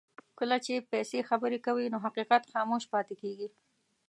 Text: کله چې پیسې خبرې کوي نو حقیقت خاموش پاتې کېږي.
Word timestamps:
کله 0.39 0.57
چې 0.65 0.87
پیسې 0.91 1.19
خبرې 1.29 1.59
کوي 1.65 1.85
نو 1.93 1.97
حقیقت 2.05 2.43
خاموش 2.51 2.83
پاتې 2.93 3.15
کېږي. 3.21 3.47